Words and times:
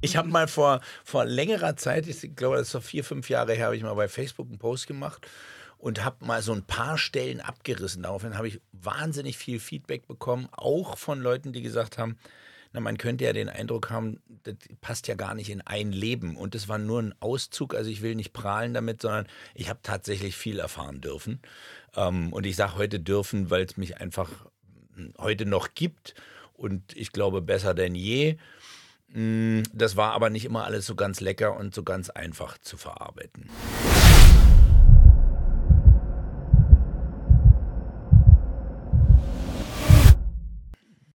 Ich 0.00 0.16
habe 0.16 0.28
mal 0.28 0.46
vor, 0.46 0.80
vor 1.04 1.24
längerer 1.24 1.76
Zeit, 1.76 2.06
ich 2.06 2.36
glaube, 2.36 2.56
das 2.56 2.68
ist 2.68 2.72
so 2.72 2.80
vier, 2.80 3.02
fünf 3.02 3.28
Jahre 3.28 3.54
her, 3.54 3.66
habe 3.66 3.76
ich 3.76 3.82
mal 3.82 3.94
bei 3.94 4.06
Facebook 4.08 4.46
einen 4.46 4.58
Post 4.58 4.86
gemacht 4.86 5.26
und 5.76 6.04
habe 6.04 6.24
mal 6.24 6.40
so 6.40 6.52
ein 6.52 6.62
paar 6.62 6.98
Stellen 6.98 7.40
abgerissen. 7.40 8.04
Daraufhin 8.04 8.36
habe 8.36 8.46
ich 8.46 8.60
wahnsinnig 8.70 9.36
viel 9.36 9.58
Feedback 9.58 10.06
bekommen, 10.06 10.48
auch 10.52 10.96
von 10.96 11.20
Leuten, 11.20 11.52
die 11.52 11.62
gesagt 11.62 11.98
haben, 11.98 12.16
na, 12.72 12.80
man 12.80 12.98
könnte 12.98 13.24
ja 13.24 13.32
den 13.32 13.48
Eindruck 13.48 13.90
haben, 13.90 14.20
das 14.44 14.54
passt 14.80 15.08
ja 15.08 15.14
gar 15.14 15.34
nicht 15.34 15.50
in 15.50 15.62
ein 15.62 15.90
Leben. 15.90 16.36
Und 16.36 16.54
das 16.54 16.68
war 16.68 16.78
nur 16.78 17.00
ein 17.00 17.14
Auszug. 17.18 17.74
Also 17.74 17.90
ich 17.90 18.02
will 18.02 18.14
nicht 18.14 18.32
prahlen 18.32 18.74
damit, 18.74 19.02
sondern 19.02 19.26
ich 19.54 19.70
habe 19.70 19.80
tatsächlich 19.82 20.36
viel 20.36 20.58
erfahren 20.58 21.00
dürfen. 21.00 21.40
Ähm, 21.96 22.32
und 22.32 22.44
ich 22.44 22.56
sage 22.56 22.76
heute 22.76 23.00
dürfen, 23.00 23.50
weil 23.50 23.64
es 23.64 23.78
mich 23.78 23.96
einfach 24.00 24.30
heute 25.18 25.46
noch 25.46 25.74
gibt. 25.74 26.14
Und 26.52 26.94
ich 26.94 27.12
glaube, 27.12 27.40
besser 27.40 27.72
denn 27.72 27.94
je. 27.94 28.36
Mm, 29.12 29.62
das 29.72 29.96
war 29.96 30.12
aber 30.12 30.30
nicht 30.30 30.44
immer 30.44 30.64
alles 30.64 30.86
so 30.86 30.94
ganz 30.94 31.20
lecker 31.20 31.56
und 31.56 31.74
so 31.74 31.82
ganz 31.82 32.10
einfach 32.10 32.58
zu 32.58 32.76
verarbeiten. 32.76 33.48